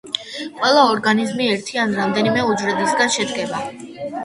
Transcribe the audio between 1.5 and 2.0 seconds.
ერთი ან